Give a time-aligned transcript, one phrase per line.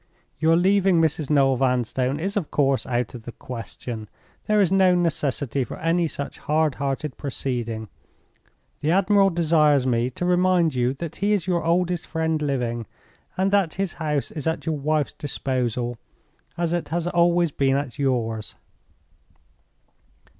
[0.39, 1.29] Your leaving Mrs.
[1.29, 4.09] Noel Vanstone is of course out of the question.
[4.47, 7.87] There is no necessity for any such hard hearted proceeding.
[8.79, 12.87] The admiral desires me to remind you that he is your oldest friend living,
[13.37, 15.99] and that his house is at your wife's disposal,
[16.57, 18.55] as it has always been at yours.